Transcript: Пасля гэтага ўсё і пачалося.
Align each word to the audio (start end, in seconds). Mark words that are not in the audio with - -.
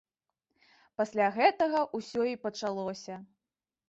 Пасля 1.01 1.27
гэтага 1.35 1.83
ўсё 1.99 2.21
і 2.31 2.35
пачалося. 2.47 3.19